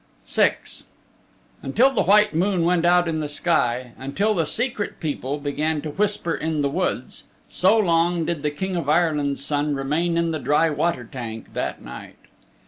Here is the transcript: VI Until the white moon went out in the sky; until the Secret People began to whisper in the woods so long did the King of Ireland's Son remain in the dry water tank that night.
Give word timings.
VI 0.25 0.55
Until 1.61 1.91
the 1.91 2.01
white 2.01 2.33
moon 2.33 2.65
went 2.65 2.85
out 2.85 3.07
in 3.07 3.19
the 3.19 3.29
sky; 3.29 3.91
until 3.99 4.33
the 4.33 4.47
Secret 4.47 4.99
People 4.99 5.37
began 5.37 5.79
to 5.83 5.91
whisper 5.91 6.33
in 6.33 6.63
the 6.63 6.69
woods 6.69 7.25
so 7.47 7.77
long 7.77 8.25
did 8.25 8.41
the 8.41 8.49
King 8.49 8.75
of 8.75 8.89
Ireland's 8.89 9.45
Son 9.45 9.75
remain 9.75 10.17
in 10.17 10.31
the 10.31 10.39
dry 10.39 10.71
water 10.71 11.03
tank 11.05 11.53
that 11.53 11.83
night. 11.83 12.17